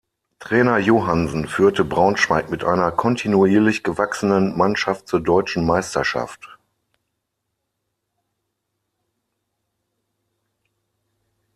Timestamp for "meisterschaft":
5.63-6.57